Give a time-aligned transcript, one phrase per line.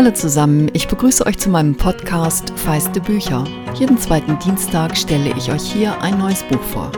[0.00, 3.44] Hallo zusammen, ich begrüße euch zu meinem Podcast Feiste Bücher.
[3.74, 6.90] Jeden zweiten Dienstag stelle ich euch hier ein neues Buch vor.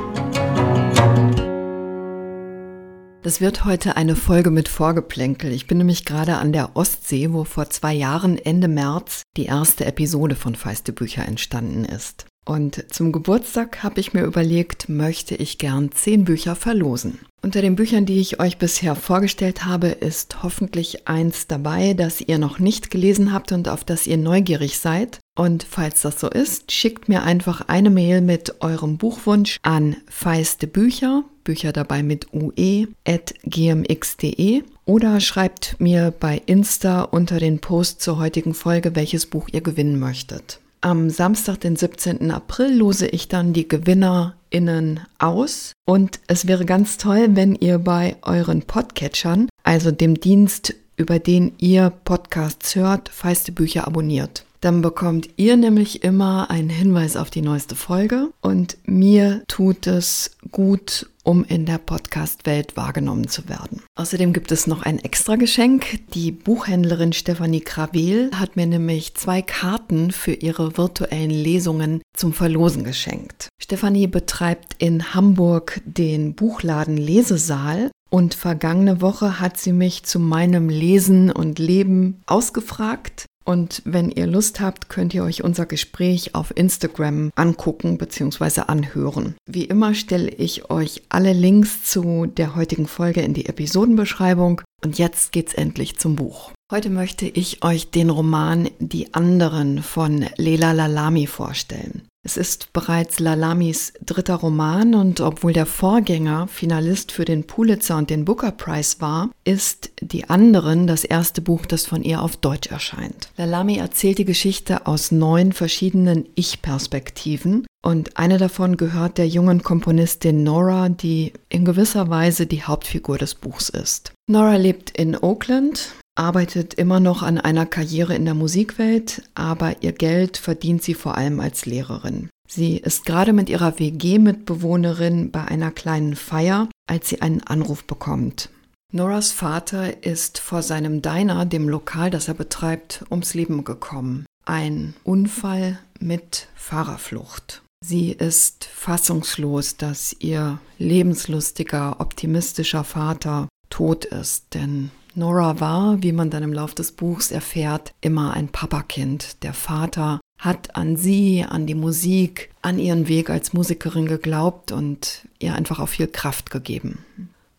[3.22, 5.50] Das wird heute eine Folge mit Vorgeplänkel.
[5.50, 9.84] Ich bin nämlich gerade an der Ostsee, wo vor zwei Jahren Ende März die erste
[9.84, 12.26] Episode von Feiste Bücher entstanden ist.
[12.44, 17.20] Und zum Geburtstag habe ich mir überlegt, möchte ich gern zehn Bücher verlosen.
[17.40, 22.38] Unter den Büchern, die ich euch bisher vorgestellt habe, ist hoffentlich eins dabei, das ihr
[22.38, 25.18] noch nicht gelesen habt und auf das ihr neugierig seid.
[25.36, 30.66] Und falls das so ist, schickt mir einfach eine Mail mit eurem Buchwunsch an feiste
[30.66, 38.02] Bücher, Bücher dabei mit ue, at gmx.de oder schreibt mir bei Insta unter den Post
[38.02, 40.60] zur heutigen Folge, welches Buch ihr gewinnen möchtet.
[40.84, 42.32] Am Samstag, den 17.
[42.32, 45.74] April, lose ich dann die GewinnerInnen aus.
[45.86, 51.52] Und es wäre ganz toll, wenn ihr bei euren Podcatchern, also dem Dienst, über den
[51.58, 54.44] ihr Podcasts hört, feiste Bücher abonniert.
[54.60, 60.32] Dann bekommt ihr nämlich immer einen Hinweis auf die neueste Folge und mir tut es
[60.50, 63.82] gut um in der Podcast-Welt wahrgenommen zu werden.
[63.94, 66.00] Außerdem gibt es noch ein extra Geschenk.
[66.14, 72.84] Die Buchhändlerin Stefanie Kravel hat mir nämlich zwei Karten für ihre virtuellen Lesungen zum Verlosen
[72.84, 73.48] geschenkt.
[73.60, 80.68] Stefanie betreibt in Hamburg den Buchladen Lesesaal und vergangene Woche hat sie mich zu meinem
[80.68, 86.56] Lesen und Leben ausgefragt und wenn ihr Lust habt, könnt ihr euch unser Gespräch auf
[86.56, 88.62] Instagram angucken bzw.
[88.66, 89.34] anhören.
[89.46, 94.62] Wie immer stelle ich euch alle Links zu der heutigen Folge in die Episodenbeschreibung.
[94.84, 96.52] Und jetzt geht's endlich zum Buch.
[96.70, 102.08] Heute möchte ich euch den Roman Die anderen von Leila Lalami vorstellen.
[102.24, 108.10] Es ist bereits Lalamis dritter Roman und obwohl der Vorgänger Finalist für den Pulitzer und
[108.10, 112.70] den Booker Prize war, ist Die anderen das erste Buch, das von ihr auf Deutsch
[112.70, 113.30] erscheint.
[113.36, 120.44] Lalami erzählt die Geschichte aus neun verschiedenen Ich-Perspektiven und eine davon gehört der jungen Komponistin
[120.44, 124.12] Nora, die in gewisser Weise die Hauptfigur des Buchs ist.
[124.30, 129.92] Nora lebt in Oakland, arbeitet immer noch an einer Karriere in der Musikwelt, aber ihr
[129.92, 132.28] Geld verdient sie vor allem als Lehrerin.
[132.48, 138.50] Sie ist gerade mit ihrer WG-Mitbewohnerin bei einer kleinen Feier, als sie einen Anruf bekommt.
[138.92, 144.26] Noras Vater ist vor seinem Diner, dem Lokal, das er betreibt, ums Leben gekommen.
[144.44, 147.62] Ein Unfall mit Fahrerflucht.
[147.82, 156.30] Sie ist fassungslos, dass ihr lebenslustiger, optimistischer Vater tot ist, denn Nora war, wie man
[156.30, 159.42] dann im Lauf des Buchs erfährt, immer ein Papakind.
[159.42, 165.28] Der Vater hat an sie, an die Musik, an ihren Weg als Musikerin geglaubt und
[165.38, 167.04] ihr einfach auch viel Kraft gegeben.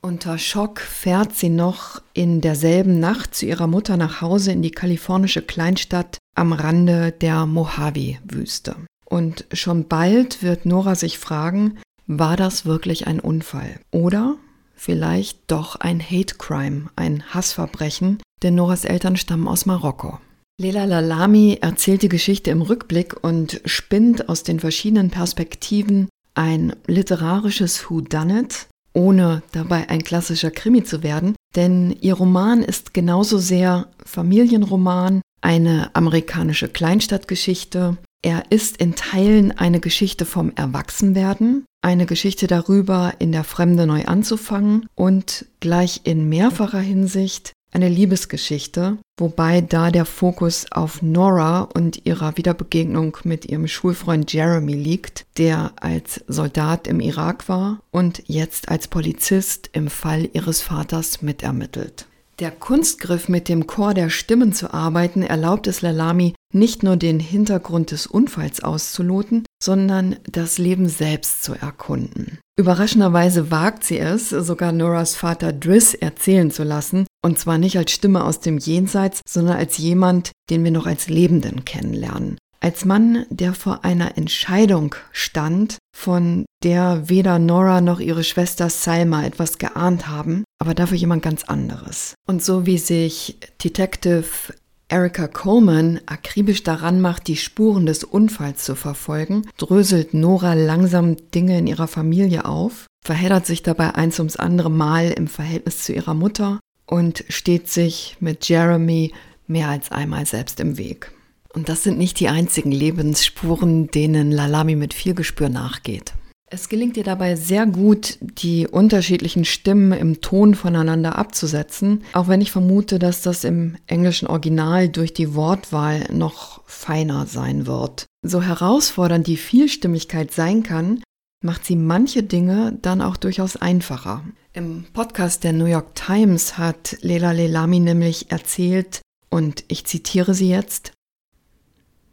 [0.02, 4.72] Unter Schock fährt sie noch in derselben Nacht zu ihrer Mutter nach Hause in die
[4.72, 8.75] kalifornische Kleinstadt am Rande der Mojave-Wüste.
[9.06, 13.80] Und schon bald wird Nora sich fragen, war das wirklich ein Unfall?
[13.91, 14.35] Oder
[14.83, 20.19] vielleicht doch ein Hate Crime, ein Hassverbrechen, denn Noras Eltern stammen aus Marokko.
[20.59, 27.89] Lela Lalami erzählt die Geschichte im Rückblick und spinnt aus den verschiedenen Perspektiven ein literarisches
[27.89, 35.22] Whodunit, ohne dabei ein klassischer Krimi zu werden, denn ihr Roman ist genauso sehr Familienroman,
[35.41, 43.31] eine amerikanische Kleinstadtgeschichte, er ist in Teilen eine Geschichte vom Erwachsenwerden, eine Geschichte darüber, in
[43.31, 50.67] der Fremde neu anzufangen und gleich in mehrfacher Hinsicht eine Liebesgeschichte, wobei da der Fokus
[50.72, 57.49] auf Nora und ihrer Wiederbegegnung mit ihrem Schulfreund Jeremy liegt, der als Soldat im Irak
[57.49, 62.05] war und jetzt als Polizist im Fall ihres Vaters mitermittelt.
[62.39, 67.19] Der Kunstgriff, mit dem Chor der Stimmen zu arbeiten, erlaubt es Lalami, nicht nur den
[67.19, 72.40] Hintergrund des Unfalls auszuloten, sondern das Leben selbst zu erkunden.
[72.59, 77.91] Überraschenderweise wagt sie es, sogar Noras Vater Driss erzählen zu lassen, und zwar nicht als
[77.91, 82.37] Stimme aus dem Jenseits, sondern als jemand, den wir noch als Lebenden kennenlernen.
[82.59, 89.26] Als Mann, der vor einer Entscheidung stand, von der weder Nora noch ihre Schwester Salma
[89.26, 92.16] etwas geahnt haben, aber dafür jemand ganz anderes.
[92.26, 94.53] Und so wie sich Detective
[94.88, 101.58] Erica Coleman akribisch daran macht, die Spuren des Unfalls zu verfolgen, dröselt Nora langsam Dinge
[101.58, 106.14] in ihrer Familie auf, verheddert sich dabei eins ums andere Mal im Verhältnis zu ihrer
[106.14, 109.14] Mutter und steht sich mit Jeremy
[109.47, 111.12] mehr als einmal selbst im Weg.
[111.53, 116.14] Und das sind nicht die einzigen Lebensspuren, denen Lalami mit viel Gespür nachgeht.
[116.53, 122.41] Es gelingt ihr dabei sehr gut, die unterschiedlichen Stimmen im Ton voneinander abzusetzen, auch wenn
[122.41, 128.05] ich vermute, dass das im englischen Original durch die Wortwahl noch feiner sein wird.
[128.22, 131.02] So herausfordernd die Vielstimmigkeit sein kann,
[131.44, 134.23] macht sie manche Dinge dann auch durchaus einfacher.
[134.53, 139.02] Im Podcast der New York Times hat Leila Lelami nämlich erzählt,
[139.32, 140.91] und ich zitiere sie jetzt,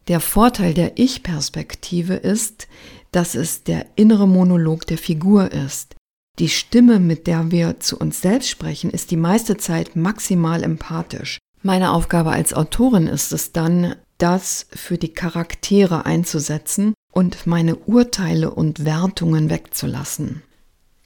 [0.09, 2.69] der Vorteil der Ich-Perspektive ist,
[3.13, 5.97] dass es der innere Monolog der Figur ist.
[6.39, 11.39] Die Stimme, mit der wir zu uns selbst sprechen, ist die meiste Zeit maximal empathisch.
[11.63, 18.51] Meine Aufgabe als Autorin ist es dann, das für die Charaktere einzusetzen und meine Urteile
[18.51, 20.43] und Wertungen wegzulassen.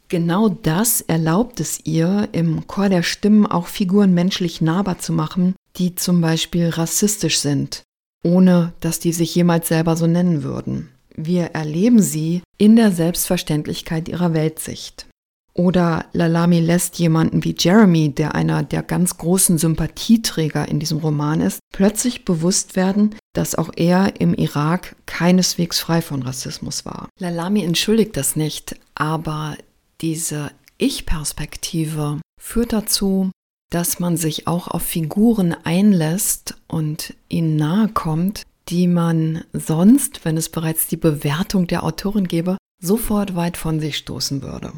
[0.08, 5.56] Genau das erlaubt es ihr, im Chor der Stimmen auch Figuren menschlich nahbar zu machen,
[5.76, 7.82] die zum Beispiel rassistisch sind,
[8.22, 10.90] ohne dass die sich jemals selber so nennen würden.
[11.16, 15.06] Wir erleben sie in der Selbstverständlichkeit ihrer Weltsicht.
[15.56, 21.40] Oder Lalami lässt jemanden wie Jeremy, der einer der ganz großen Sympathieträger in diesem Roman
[21.40, 27.08] ist, plötzlich bewusst werden, dass auch er im Irak keineswegs frei von Rassismus war.
[27.20, 29.56] Lalami entschuldigt das nicht, aber
[30.00, 33.30] diese Ich-Perspektive führt dazu,
[33.70, 40.36] dass man sich auch auf Figuren einlässt und ihnen nahe kommt, die man sonst, wenn
[40.36, 44.72] es bereits die Bewertung der Autorin gäbe, sofort weit von sich stoßen würde.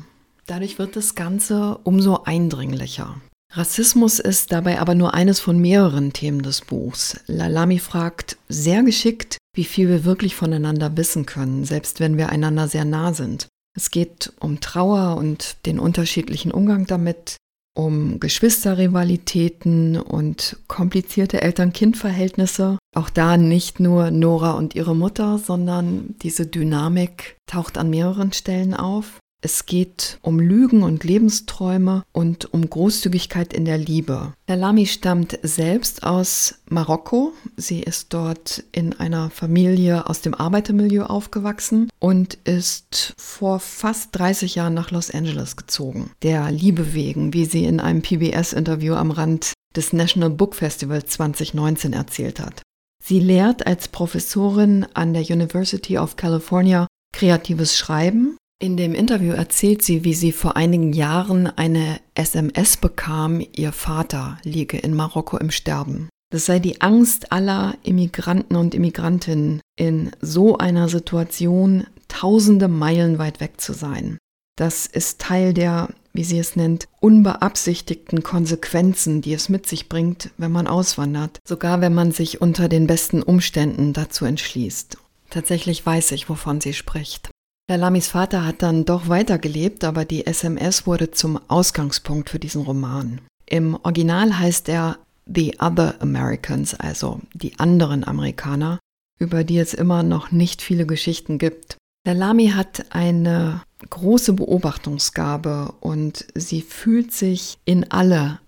[0.47, 3.21] Dadurch wird das Ganze umso eindringlicher.
[3.53, 7.21] Rassismus ist dabei aber nur eines von mehreren Themen des Buchs.
[7.27, 12.69] Lalami fragt sehr geschickt, wie viel wir wirklich voneinander wissen können, selbst wenn wir einander
[12.69, 13.49] sehr nah sind.
[13.77, 17.37] Es geht um Trauer und den unterschiedlichen Umgang damit,
[17.77, 22.79] um Geschwisterrivalitäten und komplizierte Eltern-Kind-Verhältnisse.
[22.95, 28.73] Auch da nicht nur Nora und ihre Mutter, sondern diese Dynamik taucht an mehreren Stellen
[28.75, 29.19] auf.
[29.43, 34.33] Es geht um Lügen und Lebensträume und um Großzügigkeit in der Liebe.
[34.49, 37.33] Lamy stammt selbst aus Marokko.
[37.57, 44.55] Sie ist dort in einer Familie aus dem Arbeitermilieu aufgewachsen und ist vor fast 30
[44.57, 46.11] Jahren nach Los Angeles gezogen.
[46.23, 51.93] Der Liebe wegen, wie sie in einem PBS-Interview am Rand des National Book Festival 2019
[51.93, 52.63] erzählt hat.
[53.05, 59.83] Sie lehrt als Professorin an der University of California kreatives Schreiben in dem Interview erzählt
[59.83, 65.51] sie, wie sie vor einigen Jahren eine SMS bekam, ihr Vater liege in Marokko im
[65.51, 66.09] Sterben.
[66.31, 73.41] Das sei die Angst aller Immigranten und Immigrantinnen, in so einer Situation tausende Meilen weit
[73.41, 74.19] weg zu sein.
[74.57, 80.31] Das ist Teil der, wie sie es nennt, unbeabsichtigten Konsequenzen, die es mit sich bringt,
[80.39, 84.97] wenn man auswandert, sogar wenn man sich unter den besten Umständen dazu entschließt.
[85.29, 87.29] Tatsächlich weiß ich, wovon sie spricht.
[87.69, 93.21] Lamis Vater hat dann doch weitergelebt, aber die SMS wurde zum Ausgangspunkt für diesen Roman.
[93.45, 98.79] Im Original heißt er The Other Americans, also die anderen Amerikaner,
[99.19, 101.77] über die es immer noch nicht viele Geschichten gibt.
[102.07, 108.39] Lamy hat eine große Beobachtungsgabe und sie fühlt sich in alle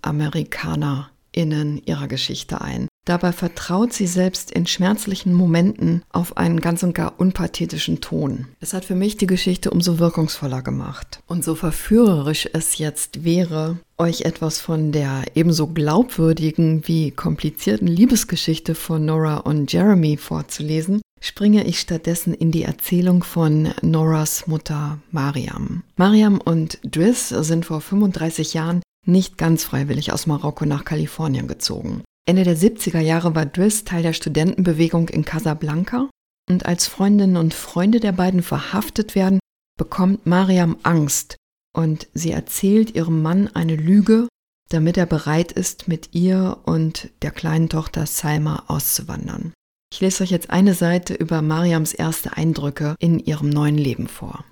[1.38, 2.88] AmerikanerInnen ihrer Geschichte ein.
[3.04, 8.48] Dabei vertraut sie selbst in schmerzlichen Momenten auf einen ganz und gar unpathetischen Ton.
[8.60, 11.20] Es hat für mich die Geschichte umso wirkungsvoller gemacht.
[11.26, 18.74] Und so verführerisch es jetzt wäre, euch etwas von der ebenso glaubwürdigen wie komplizierten Liebesgeschichte
[18.74, 25.82] von Nora und Jeremy vorzulesen, springe ich stattdessen in die Erzählung von Noras Mutter Mariam.
[25.96, 32.02] Mariam und Driss sind vor 35 Jahren nicht ganz freiwillig aus Marokko nach Kalifornien gezogen.
[32.26, 36.10] Ende der 70er Jahre war Driss Teil der Studentenbewegung in Casablanca
[36.48, 39.40] und als Freundinnen und Freunde der beiden verhaftet werden,
[39.78, 41.36] bekommt Mariam Angst
[41.74, 44.28] und sie erzählt ihrem Mann eine Lüge,
[44.68, 49.52] damit er bereit ist, mit ihr und der kleinen Tochter Salma auszuwandern.
[49.92, 54.44] Ich lese euch jetzt eine Seite über Mariams erste Eindrücke in ihrem neuen Leben vor.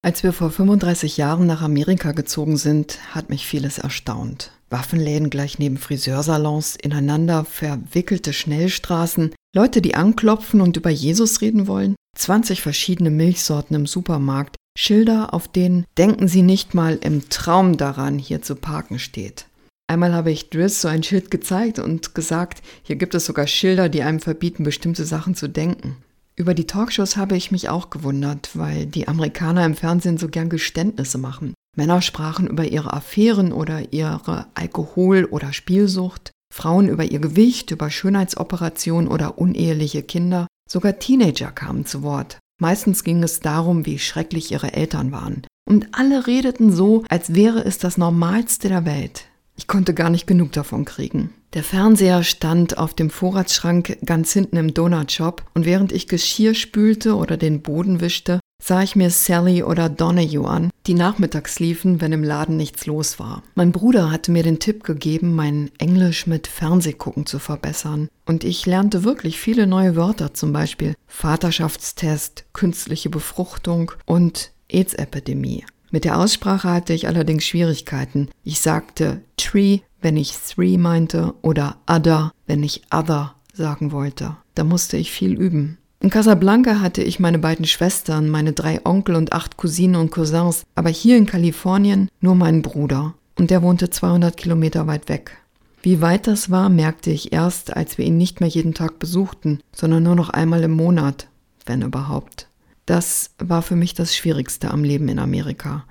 [0.00, 4.52] Als wir vor 35 Jahren nach Amerika gezogen sind, hat mich vieles erstaunt.
[4.70, 11.96] Waffenläden gleich neben Friseursalons, ineinander verwickelte Schnellstraßen, Leute, die anklopfen und über Jesus reden wollen,
[12.16, 18.20] 20 verschiedene Milchsorten im Supermarkt, Schilder, auf denen denken Sie nicht mal im Traum daran,
[18.20, 19.46] hier zu parken steht.
[19.90, 23.88] Einmal habe ich Driss so ein Schild gezeigt und gesagt, hier gibt es sogar Schilder,
[23.88, 25.96] die einem verbieten, bestimmte Sachen zu denken.
[26.38, 30.48] Über die Talkshows habe ich mich auch gewundert, weil die Amerikaner im Fernsehen so gern
[30.48, 31.52] Geständnisse machen.
[31.76, 37.90] Männer sprachen über ihre Affären oder ihre Alkohol- oder Spielsucht, Frauen über ihr Gewicht, über
[37.90, 42.38] Schönheitsoperationen oder uneheliche Kinder, sogar Teenager kamen zu Wort.
[42.60, 45.44] Meistens ging es darum, wie schrecklich ihre Eltern waren.
[45.68, 49.24] Und alle redeten so, als wäre es das Normalste der Welt.
[49.58, 51.30] Ich konnte gar nicht genug davon kriegen.
[51.52, 57.16] Der Fernseher stand auf dem Vorratsschrank ganz hinten im Donutshop und während ich Geschirr spülte
[57.16, 62.12] oder den Boden wischte, sah ich mir Sally oder Donahue an, die nachmittags liefen, wenn
[62.12, 63.42] im Laden nichts los war.
[63.56, 68.08] Mein Bruder hatte mir den Tipp gegeben, mein Englisch mit Fernsehgucken zu verbessern.
[68.26, 75.64] Und ich lernte wirklich viele neue Wörter, zum Beispiel Vaterschaftstest, künstliche Befruchtung und AIDS-Epidemie.
[75.90, 78.28] Mit der Aussprache hatte ich allerdings Schwierigkeiten.
[78.44, 84.36] Ich sagte tree, wenn ich three meinte, oder other, wenn ich other sagen wollte.
[84.54, 85.78] Da musste ich viel üben.
[86.00, 90.64] In Casablanca hatte ich meine beiden Schwestern, meine drei Onkel und acht Cousinen und Cousins,
[90.76, 93.14] aber hier in Kalifornien nur meinen Bruder.
[93.36, 95.38] Und der wohnte 200 Kilometer weit weg.
[95.82, 99.60] Wie weit das war, merkte ich erst, als wir ihn nicht mehr jeden Tag besuchten,
[99.72, 101.28] sondern nur noch einmal im Monat,
[101.66, 102.47] wenn überhaupt.
[102.88, 105.84] Das war für mich das Schwierigste am Leben in Amerika,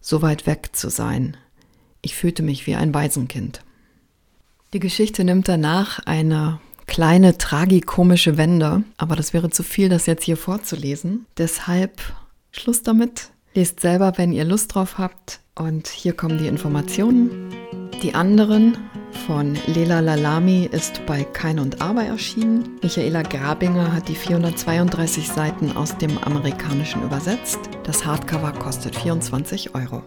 [0.00, 1.36] so weit weg zu sein.
[2.00, 3.62] Ich fühlte mich wie ein Waisenkind.
[4.72, 10.24] Die Geschichte nimmt danach eine kleine tragikomische Wende, aber das wäre zu viel, das jetzt
[10.24, 11.26] hier vorzulesen.
[11.36, 12.00] Deshalb
[12.52, 13.32] Schluss damit.
[13.52, 15.40] Lest selber, wenn ihr Lust drauf habt.
[15.54, 17.52] Und hier kommen die Informationen.
[18.02, 18.78] Die anderen
[19.26, 22.78] von Lela Lalami ist bei Kein und Aber erschienen.
[22.82, 27.58] Michaela Grabinger hat die 432 Seiten aus dem Amerikanischen übersetzt.
[27.84, 30.02] Das Hardcover kostet 24 Euro.